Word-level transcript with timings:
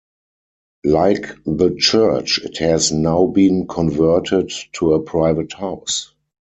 Like 0.87 1.27
the 1.45 1.75
church, 1.77 2.39
it 2.43 2.57
has 2.57 2.91
now 2.91 3.27
been 3.27 3.67
converted 3.67 4.51
to 4.73 4.93
a 4.95 4.99
private 4.99 5.53
house. 5.53 6.15